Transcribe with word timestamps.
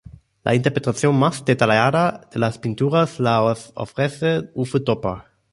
La 0.43 0.55
interpretación 0.55 1.15
más 1.15 1.45
detallada 1.45 2.27
de 2.33 2.39
las 2.39 2.57
pinturas 2.57 3.19
las 3.19 3.71
ofrece 3.75 4.49
Uwe 4.55 4.79
Topper. 4.83 5.25